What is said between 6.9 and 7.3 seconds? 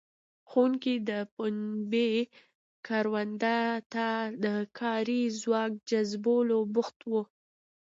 وو.